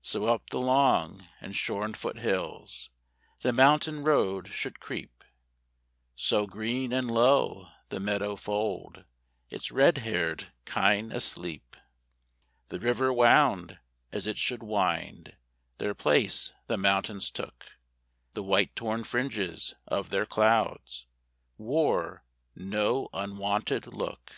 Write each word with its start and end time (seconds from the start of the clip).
So 0.00 0.24
up 0.24 0.48
the 0.48 0.58
long 0.60 1.28
and 1.42 1.54
shorn 1.54 1.92
foot 1.92 2.20
hills 2.20 2.88
The 3.40 3.52
mountain 3.52 4.02
road 4.02 4.48
should 4.50 4.80
creep; 4.80 5.22
So, 6.16 6.46
green 6.46 6.90
and 6.90 7.10
low, 7.10 7.68
the 7.90 8.00
meadow 8.00 8.34
fold 8.34 9.04
Its 9.50 9.70
red 9.70 9.98
haired 9.98 10.52
kine 10.64 11.12
asleep. 11.12 11.76
The 12.68 12.80
river 12.80 13.12
wound 13.12 13.78
as 14.10 14.26
it 14.26 14.38
should 14.38 14.62
wind; 14.62 15.36
Their 15.76 15.94
place 15.94 16.54
the 16.66 16.78
mountains 16.78 17.30
took; 17.30 17.72
The 18.32 18.42
white 18.42 18.74
torn 18.74 19.04
fringes 19.04 19.74
of 19.86 20.08
their 20.08 20.24
clouds 20.24 21.04
Wore 21.58 22.24
no 22.56 23.10
unwonted 23.12 23.86
look. 23.88 24.32